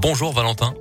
[0.00, 0.74] Bonjour Valentin.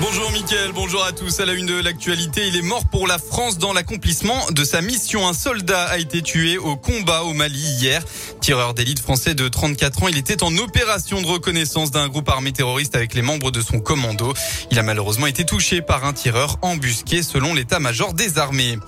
[0.00, 1.40] Bonjour Mickaël, bonjour à tous.
[1.40, 4.80] À la une de l'actualité, il est mort pour la France dans l'accomplissement de sa
[4.80, 5.26] mission.
[5.26, 8.02] Un soldat a été tué au combat au Mali hier.
[8.40, 12.52] Tireur d'élite français de 34 ans, il était en opération de reconnaissance d'un groupe armé
[12.52, 14.32] terroriste avec les membres de son commando.
[14.70, 18.78] Il a malheureusement été touché par un tireur embusqué selon l'état-major des armées.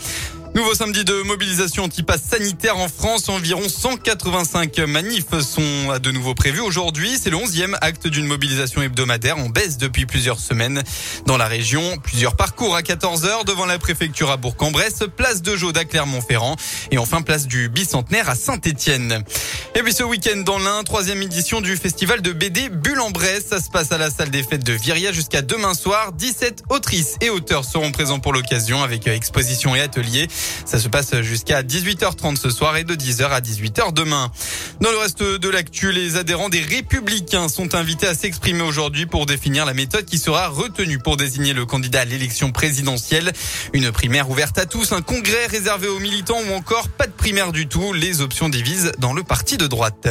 [0.52, 3.28] Nouveau samedi de mobilisation anti-pass sanitaire en France.
[3.28, 7.18] Environ 185 manifs sont de nouveau prévus aujourd'hui.
[7.22, 10.82] C'est le 11e acte d'une mobilisation hebdomadaire en baisse depuis plusieurs semaines.
[11.26, 15.78] Dans la région, plusieurs parcours à 14h devant la préfecture à Bourg-en-Bresse, place de Jaude
[15.78, 16.56] à Clermont-Ferrand
[16.90, 19.22] et enfin place du Bicentenaire à Saint-Étienne.
[19.76, 23.46] Et puis ce week-end dans l'Ain, troisième édition du festival de BD Bulle en Bresse.
[23.50, 26.10] Ça se passe à la salle des fêtes de Viria jusqu'à demain soir.
[26.12, 30.26] 17 autrices et auteurs seront présents pour l'occasion avec exposition et ateliers.
[30.64, 34.30] Ça se passe jusqu'à 18h30 ce soir et de 10h à 18h demain.
[34.80, 39.26] Dans le reste de l'actu, les adhérents des Républicains sont invités à s'exprimer aujourd'hui pour
[39.26, 43.32] définir la méthode qui sera retenue pour désigner le candidat à l'élection présidentielle.
[43.72, 47.52] Une primaire ouverte à tous, un congrès réservé aux militants ou encore pas de primaire
[47.52, 47.92] du tout.
[47.92, 50.08] Les options divisent dans le parti de droite.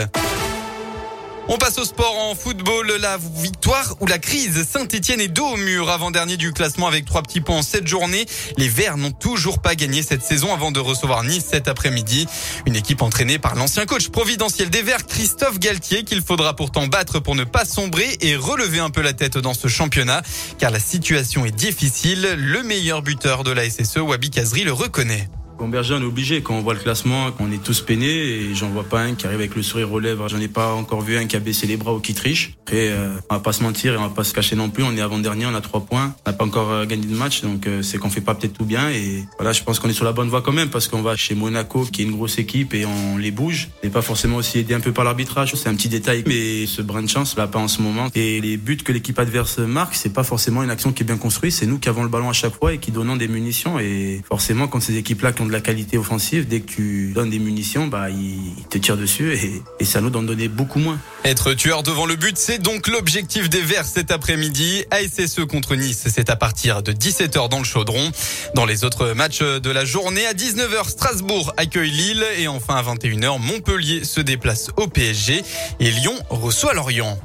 [1.52, 2.94] On passe au sport en football.
[3.02, 4.68] La victoire ou la crise.
[4.72, 8.28] Saint-Etienne est dos au mur avant-dernier du classement avec trois petits points en sept journées.
[8.58, 12.28] Les Verts n'ont toujours pas gagné cette saison avant de recevoir Nice cet après-midi.
[12.68, 17.20] Une équipe entraînée par l'ancien coach providentiel des Verts, Christophe Galtier, qu'il faudra pourtant battre
[17.20, 20.22] pour ne pas sombrer et relever un peu la tête dans ce championnat.
[20.60, 22.36] Car la situation est difficile.
[22.38, 25.28] Le meilleur buteur de la SSE, Wabi Kazri, le reconnaît.
[25.68, 26.42] Berger, on est obligé.
[26.42, 29.26] Quand on voit le classement, qu'on est tous peinés, et j'en vois pas un qui
[29.26, 30.28] arrive avec le sourire aux lèvres.
[30.28, 32.54] J'en ai pas encore vu un qui a baissé les bras ou qui triche.
[32.66, 34.84] Après, euh, on va pas se mentir et on va pas se cacher non plus.
[34.84, 36.16] On est avant-dernier, on a trois points.
[36.26, 38.54] On n'a pas encore euh, gagné de match, donc euh, c'est qu'on fait pas peut-être
[38.54, 38.90] tout bien.
[38.90, 41.16] Et voilà, je pense qu'on est sur la bonne voie quand même parce qu'on va
[41.16, 43.70] chez Monaco, qui est une grosse équipe, et on les bouge.
[43.84, 45.54] n'est pas forcément aussi aidé un peu par l'arbitrage.
[45.56, 48.08] C'est un petit détail, mais ce brin de chance, là, pas en ce moment.
[48.16, 51.18] Et les buts que l'équipe adverse marque, c'est pas forcément une action qui est bien
[51.18, 51.54] construite.
[51.54, 53.80] C'est nous qui avons le ballon à chaque fois et qui donnons des munitions.
[53.80, 57.30] Et forcément, quand ces équipes-là qui ont de la qualité offensive Dès que tu donnes
[57.30, 59.34] des munitions, bah, ils te tirent dessus
[59.80, 61.00] et, ça nous donne donner beaucoup moins.
[61.26, 64.86] Être tueur devant le but, c'est donc l'objectif des Verts cet après-midi.
[64.92, 68.12] ASSE contre Nice, c'est à partir de 17h dans le chaudron.
[68.54, 72.84] Dans les autres matchs de la journée, à 19h, Strasbourg accueille Lille et enfin à
[72.84, 75.44] 21h, Montpellier se déplace au PSG
[75.80, 77.20] et Lyon reçoit Lorient.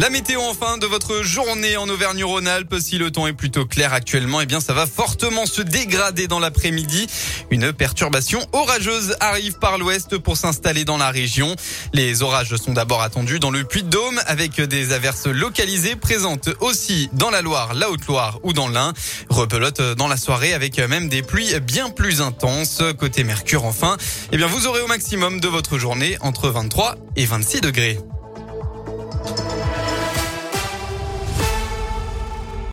[0.00, 2.76] La météo enfin de votre journée en Auvergne-Rhône-Alpes.
[2.80, 6.38] Si le temps est plutôt clair actuellement, eh bien ça va fortement se dégrader dans
[6.38, 7.06] l'après-midi.
[7.50, 11.54] Une perturbation orageuse arrive par l'ouest pour s'installer dans la région.
[11.92, 17.28] Les orages sont d'abord attendus dans le Puy-de-Dôme avec des averses localisées présentes aussi dans
[17.28, 18.94] la Loire, la Haute-Loire ou dans l'Ain.
[19.28, 22.82] Repelote dans la soirée avec même des pluies bien plus intenses.
[22.98, 23.98] Côté Mercure enfin,
[24.32, 27.98] eh bien vous aurez au maximum de votre journée entre 23 et 26 degrés.